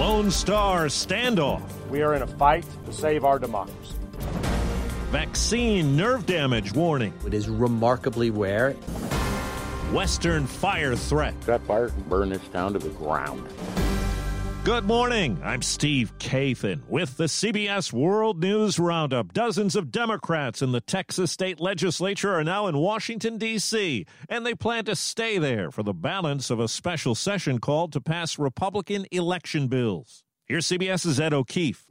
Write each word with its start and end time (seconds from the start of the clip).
Lone 0.00 0.30
Star 0.30 0.86
standoff. 0.86 1.62
We 1.90 2.00
are 2.00 2.14
in 2.14 2.22
a 2.22 2.26
fight 2.26 2.64
to 2.86 2.92
save 2.92 3.22
our 3.22 3.38
democracy. 3.38 3.94
Vaccine 5.10 5.94
nerve 5.94 6.24
damage 6.24 6.72
warning. 6.72 7.12
It 7.26 7.34
is 7.34 7.50
remarkably 7.50 8.30
rare. 8.30 8.72
Western 9.92 10.46
fire 10.46 10.96
threat. 10.96 11.38
That 11.42 11.60
fire 11.66 11.90
can 11.90 12.00
burn 12.04 12.30
this 12.30 12.40
town 12.48 12.72
to 12.72 12.78
the 12.78 12.88
ground. 12.88 13.46
Good 14.70 14.84
morning. 14.84 15.40
I'm 15.42 15.62
Steve 15.62 16.16
Kathan 16.20 16.82
with 16.88 17.16
the 17.16 17.24
CBS 17.24 17.92
World 17.92 18.38
News 18.38 18.78
Roundup. 18.78 19.32
Dozens 19.32 19.74
of 19.74 19.90
Democrats 19.90 20.62
in 20.62 20.70
the 20.70 20.80
Texas 20.80 21.32
state 21.32 21.58
legislature 21.58 22.32
are 22.32 22.44
now 22.44 22.68
in 22.68 22.78
Washington, 22.78 23.36
D.C., 23.36 24.06
and 24.28 24.46
they 24.46 24.54
plan 24.54 24.84
to 24.84 24.94
stay 24.94 25.38
there 25.38 25.72
for 25.72 25.82
the 25.82 25.92
balance 25.92 26.50
of 26.50 26.60
a 26.60 26.68
special 26.68 27.16
session 27.16 27.58
called 27.58 27.92
to 27.94 28.00
pass 28.00 28.38
Republican 28.38 29.06
election 29.10 29.66
bills. 29.66 30.22
Here's 30.46 30.66
CBS's 30.66 31.18
Ed 31.18 31.34
O'Keefe. 31.34 31.84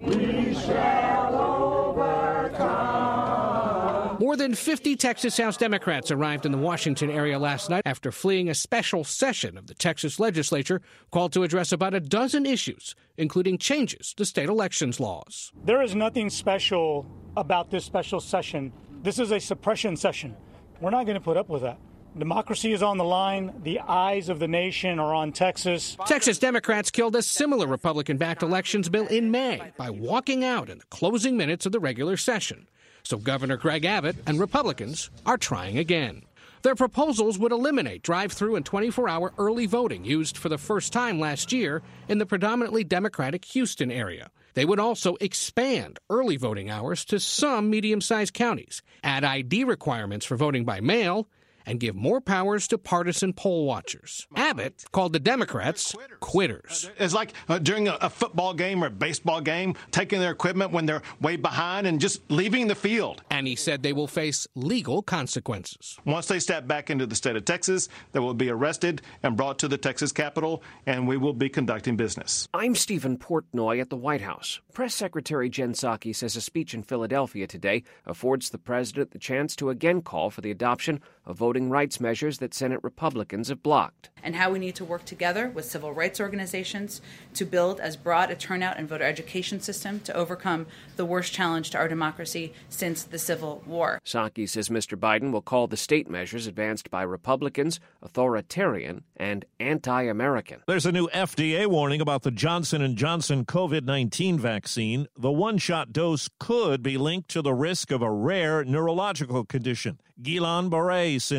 More 4.20 4.36
than 4.36 4.54
50 4.54 4.98
Texas 4.98 5.38
House 5.38 5.56
Democrats 5.56 6.12
arrived 6.12 6.46
in 6.46 6.52
the 6.52 6.58
Washington 6.58 7.10
area 7.10 7.40
last 7.40 7.70
night 7.70 7.84
after 7.86 8.12
fleeing 8.12 8.50
a 8.50 8.54
special 8.54 9.06
session 9.06 9.58
of 9.58 9.68
the 9.68 9.74
Texas 9.74 10.20
legislature 10.20 10.82
called 11.10 11.32
to 11.32 11.44
address 11.44 11.72
about 11.72 11.94
a 11.94 12.02
dozen 12.02 12.46
issues, 12.46 12.96
including 13.16 13.58
changes 13.58 14.14
to 14.16 14.26
state 14.26 14.50
elections 14.50 15.00
laws. 15.00 15.54
There 15.64 15.82
is 15.82 15.96
nothing 15.96 16.30
special 16.30 17.06
about 17.38 17.72
this 17.72 17.86
special 17.86 18.20
session. 18.20 18.74
This 19.04 19.20
is 19.20 19.32
a 19.32 19.40
suppression 19.40 19.96
session. 19.96 20.36
We're 20.82 20.90
not 20.90 21.06
going 21.06 21.16
to 21.16 21.24
put 21.24 21.38
up 21.38 21.48
with 21.48 21.62
that. 21.62 21.80
Democracy 22.18 22.74
is 22.74 22.84
on 22.84 22.98
the 22.98 23.06
line. 23.06 23.54
The 23.64 23.80
eyes 23.80 24.28
of 24.28 24.40
the 24.40 24.50
nation 24.50 25.00
are 25.00 25.14
on 25.14 25.32
Texas. 25.32 25.96
Texas 26.08 26.38
Democrats 26.40 26.92
killed 26.92 27.16
a 27.16 27.22
similar 27.22 27.68
Republican 27.68 28.18
backed 28.18 28.44
elections 28.44 28.90
bill 28.90 29.08
in 29.08 29.32
May 29.32 29.72
by 29.78 29.90
walking 29.90 30.44
out 30.44 30.70
in 30.70 30.80
the 30.80 30.86
closing 30.90 31.38
minutes 31.38 31.66
of 31.66 31.72
the 31.72 31.80
regular 31.80 32.18
session. 32.18 32.68
So 33.10 33.18
Governor 33.18 33.58
Greg 33.58 33.86
Abbott 33.86 34.18
and 34.28 34.40
Republicans 34.40 35.10
are 35.26 35.36
trying 35.36 35.80
again. 35.80 36.22
Their 36.62 36.76
proposals 36.76 37.40
would 37.40 37.52
eliminate 37.52 38.04
drive 38.04 38.32
through 38.32 38.56
and 38.56 38.64
24 38.64 39.10
hour 39.10 39.34
early 39.40 39.66
voting 39.66 40.06
used 40.06 40.38
for 40.38 40.48
the 40.48 40.60
first 40.60 40.94
time 40.94 41.20
last 41.20 41.52
year 41.52 41.82
in 42.08 42.20
the 42.20 42.28
predominantly 42.28 42.84
Democratic 42.84 43.46
Houston 43.46 43.90
area. 43.90 44.30
They 44.54 44.64
would 44.64 44.80
also 44.80 45.16
expand 45.22 45.98
early 46.12 46.38
voting 46.38 46.70
hours 46.70 47.04
to 47.06 47.20
some 47.20 47.72
medium 47.72 48.00
sized 48.00 48.36
counties, 48.36 48.84
add 49.04 49.24
ID 49.24 49.64
requirements 49.64 50.24
for 50.24 50.38
voting 50.38 50.64
by 50.64 50.80
mail, 50.80 51.28
and 51.66 51.80
give 51.80 51.96
more 51.96 52.22
powers 52.22 52.68
to 52.70 52.78
partisan 52.78 53.34
poll 53.34 53.66
watchers. 53.66 54.28
Abbott 54.36 54.86
called 54.92 55.14
the 55.14 55.20
Democrats 55.20 55.96
quitters. 56.20 56.90
It's 56.98 57.14
like 57.14 57.34
uh, 57.48 57.60
during 57.60 57.88
a, 57.88 57.98
a, 58.02 58.10
football 58.10 58.54
game 58.54 58.84
or 58.84 58.88
a 58.88 58.92
baseball 58.92 59.42
game, 59.42 59.76
taking 59.92 60.20
their 60.20 60.32
equipment 60.32 60.72
when 60.72 60.86
they're 60.86 61.02
way 61.22 61.36
behind 61.36 61.88
and 61.88 62.00
just 62.00 62.22
leaving 62.30 62.68
the 62.68 62.76
field. 62.76 63.22
And 63.30 63.48
he 63.48 63.56
said 63.56 63.84
they 63.84 63.94
will 63.94 64.08
face 64.08 64.48
legal 64.56 65.02
consequences. 65.02 65.98
Once 66.06 66.28
they 66.28 66.40
step 66.40 66.68
back 66.68 66.90
into 66.90 67.06
the 67.06 67.16
state 67.16 67.36
of 67.36 67.46
Texas, 67.46 67.90
they 68.12 68.20
will 68.20 68.34
be 68.34 68.50
arrested 68.50 69.02
and 69.24 69.38
brought 69.38 69.60
to 69.60 69.68
the 69.68 69.78
Texas 69.78 70.12
Capitol, 70.12 70.64
and 70.86 71.08
we 71.08 71.18
will 71.18 71.34
be 71.34 71.50
conducting 71.50 71.96
business. 71.96 72.48
I'm 72.54 72.76
Stephen 72.76 73.18
Portnoy 73.18 73.80
at 73.82 73.90
the 73.90 73.96
White 73.96 74.22
House. 74.22 74.60
Press 74.74 74.94
Secretary 74.94 75.50
Jen 75.50 75.74
Psaki 75.74 76.16
says 76.16 76.36
a 76.36 76.42
speech 76.42 76.74
in 76.74 76.84
Philadelphia 76.84 77.48
today 77.48 77.84
affords 78.06 78.50
the 78.50 78.58
president 78.58 79.12
the 79.12 79.20
chance 79.20 79.56
to 79.58 79.70
again 79.70 80.02
call 80.02 80.30
for 80.30 80.42
the 80.42 80.52
adoption 80.52 81.02
of 81.26 81.38
voting 81.38 81.59
rights 81.68 82.00
measures 82.00 82.38
that 82.38 82.54
Senate 82.54 82.80
Republicans 82.84 83.50
have 83.50 83.62
blocked. 83.62 84.10
And 84.22 84.36
how 84.36 84.52
we 84.52 84.60
need 84.60 84.76
to 84.76 84.86
work 84.86 85.06
together 85.06 85.50
with 85.50 85.66
civil 85.66 85.94
rights 85.94 86.20
organizations 86.20 87.02
to 87.34 87.46
build 87.46 87.80
as 87.80 87.98
broad 87.98 88.30
a 88.32 88.36
turnout 88.36 88.78
and 88.78 88.88
voter 88.88 89.04
education 89.04 89.60
system 89.60 90.00
to 90.02 90.14
overcome 90.14 90.68
the 90.96 91.06
worst 91.06 91.34
challenge 91.34 91.72
to 91.72 91.78
our 91.78 91.88
democracy 91.88 92.54
since 92.70 93.04
the 93.04 93.18
Civil 93.18 93.64
War. 93.66 94.00
Psaki 94.06 94.48
says 94.48 94.70
Mr. 94.70 94.98
Biden 94.98 95.32
will 95.32 95.42
call 95.42 95.68
the 95.68 95.78
state 95.78 96.10
measures 96.10 96.48
advanced 96.48 96.92
by 96.92 97.02
Republicans 97.02 97.80
authoritarian 98.02 99.04
and 99.18 99.46
anti-American. 99.60 100.62
There's 100.68 100.86
a 100.86 100.92
new 100.92 101.08
FDA 101.08 101.66
warning 101.66 102.02
about 102.02 102.24
the 102.24 102.32
Johnson 102.32 102.96
& 102.96 102.98
Johnson 102.98 103.46
COVID-19 103.46 104.38
vaccine. 104.38 105.08
The 105.18 105.32
one-shot 105.32 105.94
dose 105.94 106.30
could 106.40 106.84
be 106.84 106.98
linked 106.98 107.30
to 107.30 107.42
the 107.42 107.54
risk 107.54 107.90
of 107.92 108.02
a 108.02 108.12
rare 108.12 108.64
neurological 108.66 109.46
condition, 109.46 110.00
Guillain-Barré 110.22 111.22
syndrome. 111.22 111.39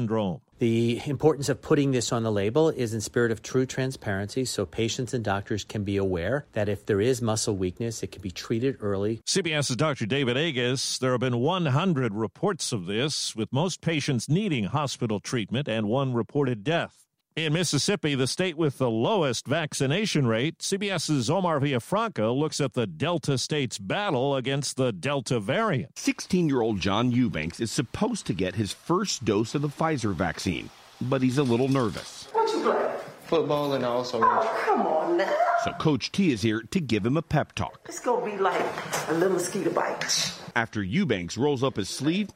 The 0.59 1.01
importance 1.07 1.49
of 1.49 1.63
putting 1.63 1.93
this 1.93 2.13
on 2.13 2.23
the 2.23 2.31
label 2.31 2.69
is 2.69 2.93
in 2.93 3.01
spirit 3.01 3.33
of 3.33 3.43
true 3.43 3.65
transparency 3.65 4.45
so 4.45 4.67
patients 4.67 5.15
and 5.15 5.25
doctors 5.25 5.65
can 5.65 5.85
be 5.85 5.97
aware 5.97 6.45
that 6.53 6.69
if 6.69 6.85
there 6.85 7.01
is 7.01 7.23
muscle 7.23 7.57
weakness, 7.57 8.03
it 8.03 8.13
can 8.13 8.21
be 8.21 8.31
treated 8.31 8.77
early. 8.81 9.21
CBS's 9.27 9.77
Dr. 9.77 10.05
David 10.05 10.37
Agus. 10.37 10.99
There 10.99 11.13
have 11.13 11.21
been 11.21 11.39
100 11.39 12.15
reports 12.15 12.73
of 12.73 12.85
this, 12.85 13.35
with 13.35 13.51
most 13.53 13.81
patients 13.81 14.29
needing 14.29 14.65
hospital 14.65 15.19
treatment 15.19 15.67
and 15.67 15.89
one 15.89 16.13
reported 16.13 16.63
death. 16.63 17.10
In 17.37 17.53
Mississippi, 17.53 18.17
the 18.17 18.27
state 18.27 18.57
with 18.57 18.79
the 18.79 18.91
lowest 18.91 19.47
vaccination 19.47 20.27
rate, 20.27 20.59
CBS's 20.59 21.31
Omar 21.31 21.61
Villafranca 21.61 22.37
looks 22.37 22.61
at 22.61 22.73
the 22.73 22.89
Delta 22.89 23.39
state's 23.39 23.79
battle 23.79 24.35
against 24.35 24.77
the 24.77 24.91
Delta 24.93 25.39
variant. 25.39 25.97
16 25.97 26.49
year 26.49 26.61
old 26.61 26.81
John 26.81 27.13
Eubanks 27.13 27.61
is 27.61 27.71
supposed 27.71 28.27
to 28.27 28.35
get 28.35 28.57
his 28.57 28.73
first 28.73 29.25
dose 29.25 29.55
of 29.55 29.63
the 29.63 29.69
Pfizer 29.69 30.13
vaccine, 30.13 30.71
but 31.01 31.23
he's 31.23 31.39
a 31.39 31.45
little 31.45 31.69
nervous. 31.69 32.27
What 32.33 32.51
you 32.53 32.63
play? 32.63 32.97
Football 33.27 33.75
and 33.75 33.85
also. 33.85 34.21
Oh, 34.21 34.63
come 34.65 34.81
on 34.83 35.17
now. 35.19 35.33
So 35.65 35.71
Coach 35.75 36.11
T 36.11 36.33
is 36.33 36.43
here 36.43 36.63
to 36.63 36.81
give 36.81 37.07
him 37.07 37.17
a 37.17 37.23
pep 37.23 37.55
talk. 37.55 37.79
It's 37.89 38.01
going 38.01 38.29
to 38.29 38.37
be 38.37 38.43
like 38.43 38.61
a 39.09 39.13
little 39.13 39.35
mosquito 39.35 39.71
bite. 39.71 40.35
After 40.57 40.83
Eubanks 40.83 41.39
rolls 41.39 41.63
up 41.63 41.77
his 41.77 41.89
sleeve, 41.89 42.31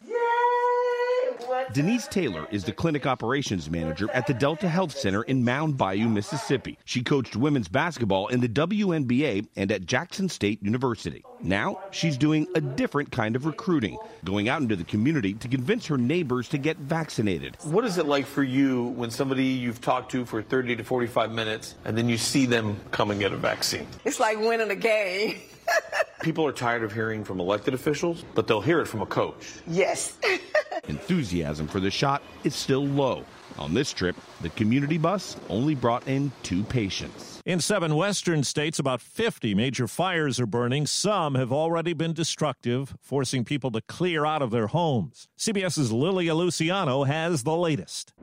Denise 1.72 2.06
Taylor 2.08 2.46
is 2.50 2.64
the 2.64 2.72
clinic 2.72 3.06
operations 3.06 3.70
manager 3.70 4.08
at 4.12 4.26
the 4.26 4.34
Delta 4.34 4.68
Health 4.68 4.96
Center 4.96 5.22
in 5.22 5.44
Mound 5.44 5.76
Bayou, 5.76 6.08
Mississippi. 6.08 6.78
She 6.84 7.02
coached 7.02 7.36
women's 7.36 7.68
basketball 7.68 8.28
in 8.28 8.40
the 8.40 8.48
WNBA 8.48 9.46
and 9.56 9.72
at 9.72 9.86
Jackson 9.86 10.28
State 10.28 10.62
University. 10.62 11.24
Now 11.40 11.80
she's 11.90 12.16
doing 12.16 12.46
a 12.54 12.60
different 12.60 13.10
kind 13.10 13.36
of 13.36 13.46
recruiting, 13.46 13.98
going 14.24 14.48
out 14.48 14.62
into 14.62 14.76
the 14.76 14.84
community 14.84 15.34
to 15.34 15.48
convince 15.48 15.86
her 15.86 15.98
neighbors 15.98 16.48
to 16.50 16.58
get 16.58 16.76
vaccinated. 16.76 17.56
What 17.62 17.84
is 17.84 17.98
it 17.98 18.06
like 18.06 18.26
for 18.26 18.42
you 18.42 18.84
when 18.84 19.10
somebody 19.10 19.44
you've 19.44 19.80
talked 19.80 20.10
to 20.12 20.24
for 20.24 20.42
30 20.42 20.76
to 20.76 20.84
45 20.84 21.32
minutes 21.32 21.74
and 21.84 21.96
then 21.96 22.08
you 22.08 22.18
see 22.18 22.46
them 22.46 22.76
come 22.90 23.10
and 23.10 23.20
get 23.20 23.32
a 23.32 23.36
vaccine? 23.36 23.86
It's 24.04 24.20
like 24.20 24.38
winning 24.38 24.70
a 24.70 24.76
game. 24.76 25.36
People 26.24 26.46
are 26.46 26.52
tired 26.52 26.82
of 26.82 26.90
hearing 26.90 27.22
from 27.22 27.38
elected 27.38 27.74
officials, 27.74 28.24
but 28.34 28.46
they'll 28.46 28.62
hear 28.62 28.80
it 28.80 28.86
from 28.86 29.02
a 29.02 29.06
coach. 29.06 29.56
Yes. 29.66 30.16
Enthusiasm 30.88 31.66
for 31.66 31.80
the 31.80 31.90
shot 31.90 32.22
is 32.44 32.54
still 32.54 32.86
low. 32.86 33.26
On 33.58 33.74
this 33.74 33.92
trip, 33.92 34.16
the 34.40 34.48
community 34.48 34.96
bus 34.96 35.36
only 35.50 35.74
brought 35.74 36.08
in 36.08 36.32
two 36.42 36.64
patients. 36.64 37.42
In 37.44 37.60
seven 37.60 37.94
western 37.94 38.42
states, 38.42 38.78
about 38.78 39.02
50 39.02 39.54
major 39.54 39.86
fires 39.86 40.40
are 40.40 40.46
burning. 40.46 40.86
Some 40.86 41.34
have 41.34 41.52
already 41.52 41.92
been 41.92 42.14
destructive, 42.14 42.96
forcing 43.02 43.44
people 43.44 43.70
to 43.72 43.82
clear 43.82 44.24
out 44.24 44.40
of 44.40 44.50
their 44.50 44.68
homes. 44.68 45.28
CBS's 45.38 45.92
Lilia 45.92 46.34
Luciano 46.34 47.04
has 47.04 47.42
the 47.42 47.54
latest. 47.54 48.14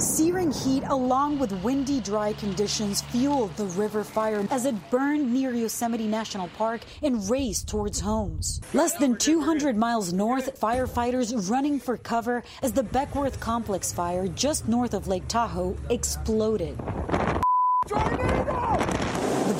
Searing 0.00 0.50
heat 0.50 0.82
along 0.86 1.38
with 1.38 1.52
windy, 1.62 2.00
dry 2.00 2.32
conditions 2.32 3.02
fueled 3.02 3.54
the 3.58 3.66
river 3.66 4.02
fire 4.02 4.46
as 4.50 4.64
it 4.64 4.74
burned 4.90 5.30
near 5.30 5.52
Yosemite 5.52 6.06
National 6.06 6.48
Park 6.48 6.80
and 7.02 7.28
raced 7.28 7.68
towards 7.68 8.00
homes. 8.00 8.62
Less 8.72 8.94
than 8.94 9.16
200 9.16 9.76
miles 9.76 10.10
north, 10.14 10.58
firefighters 10.58 11.50
running 11.50 11.78
for 11.78 11.98
cover 11.98 12.42
as 12.62 12.72
the 12.72 12.82
Beckwourth 12.82 13.38
Complex 13.40 13.92
fire 13.92 14.26
just 14.26 14.66
north 14.66 14.94
of 14.94 15.06
Lake 15.06 15.28
Tahoe 15.28 15.76
exploded. 15.90 16.78
The 17.86 18.29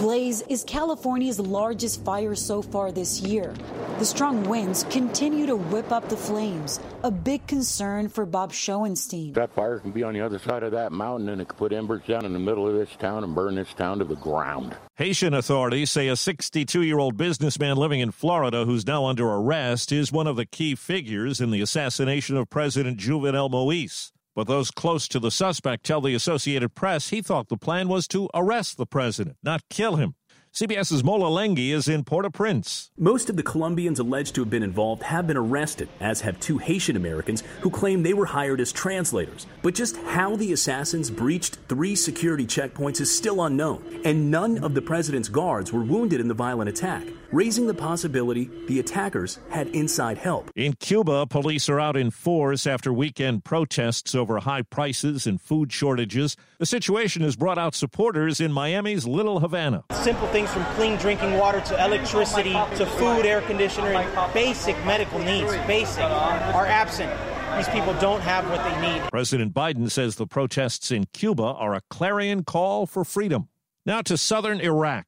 blaze 0.00 0.40
is 0.48 0.64
California's 0.64 1.38
largest 1.38 2.02
fire 2.06 2.34
so 2.34 2.62
far 2.62 2.90
this 2.90 3.20
year. 3.20 3.54
The 3.98 4.06
strong 4.06 4.42
winds 4.44 4.84
continue 4.84 5.44
to 5.44 5.56
whip 5.56 5.92
up 5.92 6.08
the 6.08 6.16
flames, 6.16 6.80
a 7.02 7.10
big 7.10 7.46
concern 7.46 8.08
for 8.08 8.24
Bob 8.24 8.50
Schoenstein. 8.50 9.34
That 9.34 9.54
fire 9.54 9.78
can 9.78 9.90
be 9.90 10.02
on 10.02 10.14
the 10.14 10.22
other 10.22 10.38
side 10.38 10.62
of 10.62 10.72
that 10.72 10.90
mountain 10.90 11.28
and 11.28 11.42
it 11.42 11.48
could 11.48 11.58
put 11.58 11.72
embers 11.74 12.00
down 12.08 12.24
in 12.24 12.32
the 12.32 12.38
middle 12.38 12.66
of 12.66 12.74
this 12.74 12.96
town 12.98 13.24
and 13.24 13.34
burn 13.34 13.56
this 13.56 13.74
town 13.74 13.98
to 13.98 14.06
the 14.06 14.16
ground. 14.16 14.74
Haitian 14.96 15.34
authorities 15.34 15.90
say 15.90 16.08
a 16.08 16.16
62 16.16 16.82
year 16.82 16.98
old 16.98 17.18
businessman 17.18 17.76
living 17.76 18.00
in 18.00 18.10
Florida 18.10 18.64
who's 18.64 18.86
now 18.86 19.04
under 19.04 19.28
arrest 19.28 19.92
is 19.92 20.10
one 20.10 20.26
of 20.26 20.36
the 20.36 20.46
key 20.46 20.74
figures 20.74 21.42
in 21.42 21.50
the 21.50 21.60
assassination 21.60 22.38
of 22.38 22.48
President 22.48 22.98
Jovenel 22.98 23.50
Moise. 23.50 24.12
But 24.40 24.46
those 24.46 24.70
close 24.70 25.06
to 25.08 25.18
the 25.18 25.30
suspect 25.30 25.84
tell 25.84 26.00
the 26.00 26.14
Associated 26.14 26.74
Press 26.74 27.10
he 27.10 27.20
thought 27.20 27.50
the 27.50 27.58
plan 27.58 27.88
was 27.88 28.08
to 28.08 28.30
arrest 28.32 28.78
the 28.78 28.86
president, 28.86 29.36
not 29.42 29.60
kill 29.68 29.96
him. 29.96 30.14
CBS's 30.54 31.04
Mola 31.04 31.28
Lenghi 31.28 31.72
is 31.74 31.88
in 31.88 32.04
Port 32.04 32.24
au 32.24 32.30
Prince. 32.30 32.90
Most 32.96 33.28
of 33.28 33.36
the 33.36 33.42
Colombians 33.42 33.98
alleged 33.98 34.34
to 34.36 34.40
have 34.40 34.48
been 34.48 34.62
involved 34.62 35.02
have 35.02 35.26
been 35.26 35.36
arrested, 35.36 35.90
as 36.00 36.22
have 36.22 36.40
two 36.40 36.56
Haitian 36.56 36.96
Americans 36.96 37.42
who 37.60 37.68
claim 37.68 38.02
they 38.02 38.14
were 38.14 38.24
hired 38.24 38.62
as 38.62 38.72
translators. 38.72 39.46
But 39.60 39.74
just 39.74 39.98
how 39.98 40.36
the 40.36 40.54
assassins 40.54 41.10
breached 41.10 41.58
three 41.68 41.94
security 41.94 42.46
checkpoints 42.46 43.02
is 43.02 43.14
still 43.14 43.44
unknown, 43.44 44.00
and 44.06 44.30
none 44.30 44.64
of 44.64 44.72
the 44.72 44.80
president's 44.80 45.28
guards 45.28 45.70
were 45.70 45.84
wounded 45.84 46.18
in 46.18 46.28
the 46.28 46.34
violent 46.34 46.70
attack, 46.70 47.06
raising 47.32 47.66
the 47.66 47.74
possibility 47.74 48.50
the 48.66 48.80
attackers 48.80 49.38
had 49.50 49.68
inside 49.68 50.18
help. 50.18 50.50
In 50.56 50.74
Cuba, 50.74 51.26
police 51.26 51.68
are 51.68 51.80
out 51.80 51.96
in 51.96 52.10
force 52.10 52.66
after 52.66 52.92
weekend 52.92 53.44
protests 53.44 54.14
over 54.14 54.38
high 54.40 54.62
prices 54.62 55.26
and 55.26 55.40
food 55.40 55.72
shortages. 55.72 56.36
The 56.58 56.66
situation 56.66 57.22
has 57.22 57.36
brought 57.36 57.58
out 57.58 57.74
supporters 57.74 58.40
in 58.40 58.52
Miami's 58.52 59.06
Little 59.06 59.40
Havana. 59.40 59.84
Simple 59.92 60.28
things 60.28 60.52
from 60.52 60.64
clean 60.76 60.96
drinking 60.96 61.38
water 61.38 61.60
to 61.60 61.84
electricity 61.84 62.52
to 62.52 62.86
food, 62.86 63.26
air 63.26 63.40
conditioner, 63.42 63.88
and 63.88 64.34
basic 64.34 64.76
medical 64.84 65.18
needs, 65.18 65.52
basic, 65.66 66.04
are 66.04 66.66
absent. 66.66 67.10
These 67.56 67.68
people 67.68 67.94
don't 67.94 68.20
have 68.20 68.48
what 68.48 68.62
they 68.62 68.80
need. 68.80 69.02
President 69.10 69.52
Biden 69.52 69.90
says 69.90 70.16
the 70.16 70.26
protests 70.26 70.90
in 70.90 71.06
Cuba 71.12 71.42
are 71.42 71.74
a 71.74 71.80
clarion 71.90 72.44
call 72.44 72.86
for 72.86 73.04
freedom. 73.04 73.48
Now 73.84 74.02
to 74.02 74.16
southern 74.16 74.60
Iraq. 74.60 75.04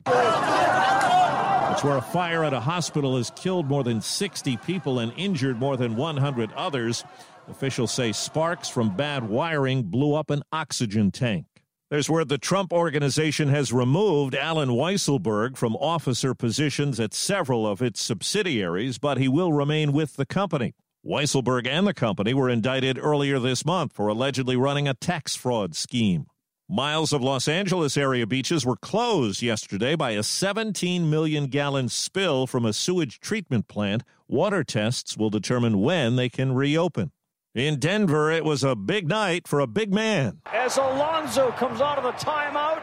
Where 1.82 1.96
a 1.96 2.00
fire 2.00 2.44
at 2.44 2.52
a 2.52 2.60
hospital 2.60 3.16
has 3.16 3.32
killed 3.34 3.66
more 3.66 3.82
than 3.82 4.00
60 4.00 4.56
people 4.58 5.00
and 5.00 5.12
injured 5.16 5.58
more 5.58 5.76
than 5.76 5.96
100 5.96 6.52
others. 6.52 7.02
Officials 7.48 7.92
say 7.92 8.12
sparks 8.12 8.68
from 8.68 8.94
bad 8.94 9.28
wiring 9.28 9.82
blew 9.82 10.14
up 10.14 10.30
an 10.30 10.44
oxygen 10.52 11.10
tank. 11.10 11.46
There's 11.90 12.08
where 12.08 12.24
the 12.24 12.38
Trump 12.38 12.72
organization 12.72 13.48
has 13.48 13.72
removed 13.72 14.36
Allen 14.36 14.68
Weisselberg 14.68 15.56
from 15.56 15.74
officer 15.74 16.36
positions 16.36 17.00
at 17.00 17.14
several 17.14 17.66
of 17.66 17.82
its 17.82 18.00
subsidiaries, 18.00 18.98
but 18.98 19.18
he 19.18 19.26
will 19.26 19.52
remain 19.52 19.92
with 19.92 20.14
the 20.14 20.24
company. 20.24 20.74
Weisselberg 21.04 21.66
and 21.66 21.84
the 21.84 21.94
company 21.94 22.32
were 22.32 22.48
indicted 22.48 22.96
earlier 22.96 23.40
this 23.40 23.64
month 23.64 23.92
for 23.92 24.06
allegedly 24.06 24.54
running 24.54 24.86
a 24.86 24.94
tax 24.94 25.34
fraud 25.34 25.74
scheme. 25.74 26.26
Miles 26.72 27.12
of 27.12 27.20
Los 27.20 27.48
Angeles 27.48 27.98
area 27.98 28.26
beaches 28.26 28.64
were 28.64 28.76
closed 28.76 29.42
yesterday 29.42 29.94
by 29.94 30.12
a 30.12 30.22
17 30.22 31.10
million 31.10 31.48
gallon 31.48 31.90
spill 31.90 32.46
from 32.46 32.64
a 32.64 32.72
sewage 32.72 33.20
treatment 33.20 33.68
plant. 33.68 34.02
Water 34.26 34.64
tests 34.64 35.14
will 35.14 35.28
determine 35.28 35.82
when 35.82 36.16
they 36.16 36.30
can 36.30 36.54
reopen. 36.54 37.12
In 37.54 37.78
Denver, 37.78 38.30
it 38.30 38.42
was 38.42 38.64
a 38.64 38.74
big 38.74 39.06
night 39.06 39.46
for 39.46 39.60
a 39.60 39.66
big 39.66 39.92
man. 39.92 40.40
As 40.46 40.78
Alonso 40.78 41.50
comes 41.50 41.82
out 41.82 41.98
of 41.98 42.04
the 42.04 42.12
timeout 42.12 42.82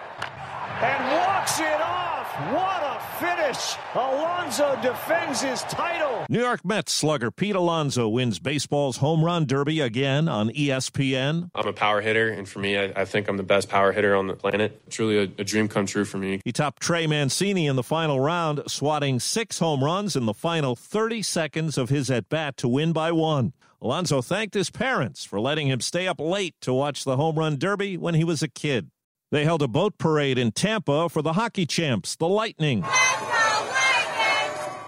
and 0.83 1.03
walks 1.17 1.59
it 1.59 1.81
off. 1.81 2.27
What 2.53 2.83
a 2.83 2.98
finish! 3.19 3.75
Alonso 3.93 4.79
defends 4.81 5.41
his 5.41 5.61
title. 5.63 6.25
New 6.29 6.39
York 6.39 6.63
Mets 6.63 6.91
slugger 6.91 7.31
Pete 7.31 7.55
Alonso 7.55 8.07
wins 8.07 8.39
baseball's 8.39 8.97
home 8.97 9.23
run 9.23 9.45
derby 9.45 9.81
again 9.81 10.27
on 10.27 10.49
ESPN. 10.49 11.49
I'm 11.53 11.67
a 11.67 11.73
power 11.73 12.01
hitter, 12.01 12.29
and 12.29 12.47
for 12.47 12.59
me, 12.59 12.77
I, 12.77 12.85
I 12.95 13.05
think 13.05 13.27
I'm 13.27 13.37
the 13.37 13.43
best 13.43 13.69
power 13.69 13.91
hitter 13.91 14.15
on 14.15 14.27
the 14.27 14.35
planet. 14.35 14.81
Truly 14.89 15.17
a, 15.17 15.41
a 15.41 15.43
dream 15.43 15.67
come 15.67 15.85
true 15.85 16.05
for 16.05 16.17
me. 16.17 16.41
He 16.45 16.51
topped 16.51 16.81
Trey 16.81 17.07
Mancini 17.07 17.67
in 17.67 17.75
the 17.75 17.83
final 17.83 18.19
round, 18.19 18.61
swatting 18.67 19.19
six 19.19 19.59
home 19.59 19.83
runs 19.83 20.15
in 20.15 20.25
the 20.25 20.33
final 20.33 20.75
30 20.75 21.21
seconds 21.21 21.77
of 21.77 21.89
his 21.89 22.09
at 22.09 22.29
bat 22.29 22.57
to 22.57 22.67
win 22.67 22.93
by 22.93 23.11
one. 23.11 23.53
Alonso 23.81 24.21
thanked 24.21 24.55
his 24.55 24.69
parents 24.69 25.23
for 25.23 25.39
letting 25.39 25.67
him 25.67 25.79
stay 25.79 26.05
up 26.07 26.19
late 26.19 26.55
to 26.61 26.73
watch 26.73 27.05
the 27.05 27.15
home 27.15 27.39
run 27.39 27.57
derby 27.57 27.97
when 27.97 28.13
he 28.13 28.23
was 28.23 28.43
a 28.43 28.47
kid. 28.49 28.89
They 29.31 29.45
held 29.45 29.61
a 29.61 29.67
boat 29.67 29.99
parade 29.99 30.39
in 30.39 30.51
Tampa 30.51 31.07
for 31.07 31.21
the 31.21 31.33
hockey 31.33 31.67
champs, 31.67 32.15
the 32.15 32.27
Lightning. 32.27 32.83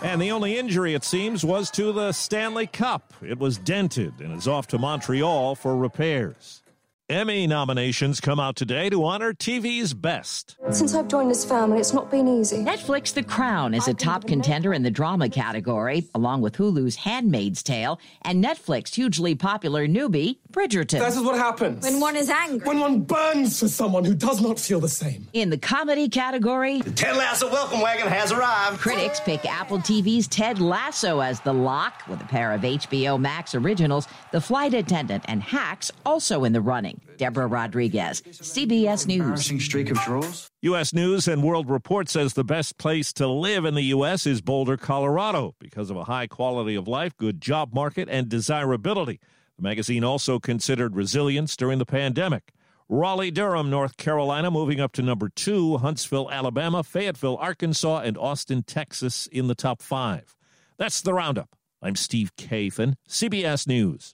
And 0.02 0.20
the 0.20 0.32
only 0.32 0.58
injury, 0.58 0.96
it 0.96 1.04
seems, 1.04 1.46
was 1.46 1.70
to 1.72 1.92
the 1.92 2.12
Stanley 2.12 2.66
Cup. 2.66 3.14
It 3.22 3.38
was 3.38 3.60
dented 3.60 4.14
and 4.20 4.36
is 4.36 4.48
off 4.48 4.66
to 4.68 4.80
Montreal 4.80 5.54
for 5.54 5.78
repairs. 5.78 6.64
Emmy 7.12 7.46
nominations 7.46 8.22
come 8.22 8.40
out 8.40 8.56
today 8.56 8.90
to 8.90 9.04
honor 9.04 9.34
TV's 9.34 9.94
best. 9.94 10.56
Since 10.70 10.96
I've 10.96 11.10
joined 11.10 11.30
this 11.30 11.44
family, 11.44 11.78
it's 11.78 11.92
not 11.92 12.10
been 12.10 12.26
easy. 12.26 12.64
Netflix 12.64 13.14
The 13.14 13.22
Crown 13.22 13.74
is 13.74 13.90
a 13.90 13.94
top 13.94 14.26
contender 14.26 14.74
in 14.74 14.82
the 14.82 14.92
drama 14.92 15.28
category, 15.28 16.08
along 16.16 16.40
with 16.40 16.56
Hulu's 16.56 16.96
Handmaid's 16.96 17.64
Tale 17.64 18.00
and 18.22 18.42
Netflix 18.42 18.96
hugely 18.96 19.36
popular 19.36 19.88
newbie, 19.88 20.38
Bridgerton. 20.54 21.00
This 21.00 21.18
is 21.18 21.22
what 21.22 21.36
happens. 21.36 21.84
When 21.84 22.00
one 22.00 22.16
is 22.16 22.30
angry. 22.30 22.66
When 22.66 22.80
one 22.80 23.02
burns 23.02 23.60
for 23.60 23.68
someone 23.68 24.06
who 24.06 24.16
does 24.16 24.40
not 24.40 24.58
feel 24.58 24.80
the 24.80 24.88
same. 24.88 25.28
In 25.34 25.50
the 25.50 25.58
comedy 25.58 26.08
category, 26.08 26.80
the 26.80 26.92
Ted 26.92 27.18
Lasso 27.18 27.52
welcome 27.52 27.82
wagon 27.82 28.08
has 28.08 28.32
arrived. 28.32 28.80
Critics 28.80 29.20
pick 29.20 29.46
Apple 29.46 29.80
TV's 29.80 30.30
Ted 30.30 30.62
Lasso 30.62 31.20
as 31.20 31.42
the 31.42 31.54
lock, 31.54 32.08
with 32.08 32.22
a 32.22 32.26
pair 32.26 32.54
of 32.54 32.62
HBO 32.62 33.20
Max 33.20 33.54
originals, 33.54 34.08
The 34.32 34.40
Flight 34.40 34.74
Attendant 34.74 35.26
and 35.28 35.44
Hacks 35.44 35.92
also 36.06 36.46
in 36.46 36.54
the 36.54 36.62
running. 36.62 37.01
Deborah 37.18 37.48
Rodriguez, 37.48 38.22
CBS 38.22 39.06
News. 39.08 39.64
streak 39.64 39.92
of 39.92 40.00
draws. 40.02 40.50
U.S. 40.64 40.94
News 40.94 41.28
and 41.28 41.44
World 41.44 41.70
Report 41.70 42.10
says 42.10 42.34
the 42.34 42.44
best 42.44 42.78
place 42.78 43.14
to 43.14 43.28
live 43.28 43.66
in 43.66 43.76
the 43.76 43.84
U.S. 43.84 44.26
is 44.26 44.42
Boulder, 44.42 44.78
Colorado, 44.78 45.56
because 45.60 45.90
of 45.90 45.98
a 45.98 46.06
high 46.06 46.28
quality 46.28 46.76
of 46.76 46.88
life, 46.88 47.16
good 47.18 47.40
job 47.40 47.74
market, 47.74 48.10
and 48.10 48.28
desirability. 48.28 49.20
The 49.58 49.64
magazine 49.64 50.04
also 50.04 50.40
considered 50.40 50.96
resilience 50.96 51.56
during 51.56 51.78
the 51.78 51.86
pandemic. 51.86 52.54
Raleigh, 52.90 53.32
Durham, 53.32 53.70
North 53.70 53.96
Carolina, 53.96 54.52
moving 54.52 54.82
up 54.82 54.92
to 54.94 55.02
number 55.02 55.30
two. 55.30 55.78
Huntsville, 55.78 56.30
Alabama, 56.30 56.84
Fayetteville, 56.84 57.38
Arkansas, 57.38 58.00
and 58.00 58.18
Austin, 58.18 58.64
Texas 58.64 59.28
in 59.28 59.48
the 59.48 59.56
top 59.56 59.82
five. 59.82 60.36
That's 60.78 61.02
the 61.02 61.14
roundup. 61.14 61.56
I'm 61.82 61.96
Steve 61.96 62.36
Kathan, 62.36 62.96
CBS 63.08 63.68
News. 63.68 64.14